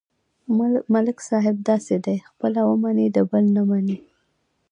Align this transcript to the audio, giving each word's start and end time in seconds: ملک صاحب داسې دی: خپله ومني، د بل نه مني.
ملک 0.93 1.17
صاحب 1.29 1.55
داسې 1.69 1.95
دی: 2.05 2.17
خپله 2.29 2.59
ومني، 2.67 3.07
د 3.15 3.17
بل 3.31 3.45
نه 3.55 3.63
مني. 3.69 3.97